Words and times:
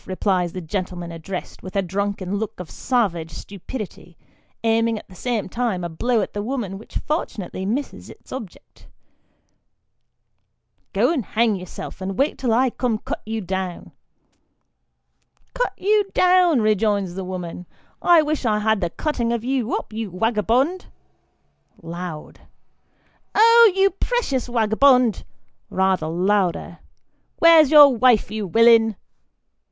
"replies 0.07 0.53
the 0.53 0.61
gentleman 0.61 1.11
addressed, 1.11 1.61
with 1.61 1.75
a 1.75 1.81
drunken 1.83 2.37
look 2.37 2.59
of 2.59 2.71
savage 2.71 3.29
stupidity, 3.29 4.17
aiming 4.63 4.97
at 4.97 5.07
the 5.07 5.13
same 5.13 5.47
time 5.47 5.83
a 5.83 5.89
blow 5.89 6.21
at 6.21 6.33
the 6.33 6.41
woman 6.41 6.79
which 6.79 6.97
fortunately 6.97 7.67
misses 7.67 8.09
its 8.09 8.31
object. 8.31 8.87
"Go 10.91 11.13
and 11.13 11.23
hang 11.23 11.55
yourself; 11.55 12.01
and 12.01 12.17
wait 12.17 12.39
till 12.39 12.51
I 12.51 12.71
come 12.71 12.93
and 12.93 13.05
cut 13.05 13.21
you 13.27 13.41
down."" 13.41 13.91
Cut 15.53 15.73
you 15.77 16.09
down," 16.15 16.61
rejoins 16.61 17.13
the 17.13 17.23
woman," 17.23 17.67
I 18.17 18.23
wish 18.23 18.43
I 18.43 18.57
had 18.57 18.81
the 18.81 18.89
cutting 18.89 19.31
of 19.31 19.43
you 19.43 19.75
up, 19.75 19.93
you 19.93 20.09
wagabond! 20.09 20.87
(loud.) 21.79 22.39
Oh! 23.35 23.71
you 23.75 23.91
precious 23.91 24.49
wagabond! 24.49 25.25
(rather 25.69 26.07
louder.) 26.07 26.79
Where's 27.37 27.69
your 27.69 27.95
wife, 27.95 28.31
you 28.31 28.47
willin 28.47 28.95